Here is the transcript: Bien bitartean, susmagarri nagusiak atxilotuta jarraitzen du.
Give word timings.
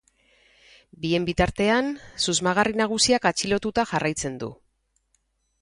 Bien 1.03 1.27
bitartean, 1.27 1.91
susmagarri 2.25 2.75
nagusiak 2.81 3.31
atxilotuta 3.33 3.87
jarraitzen 3.93 4.41
du. 4.47 4.53